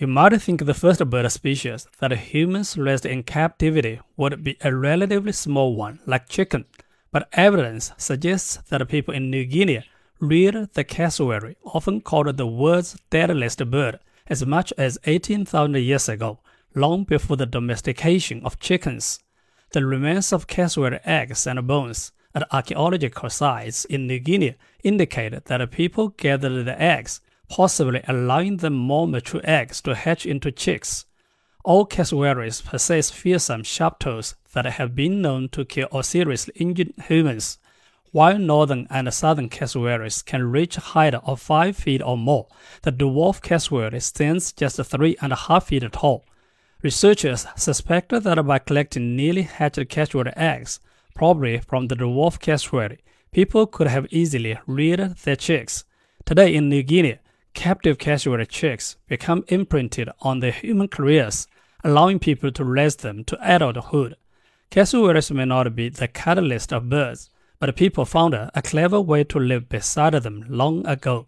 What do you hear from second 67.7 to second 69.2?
people found a clever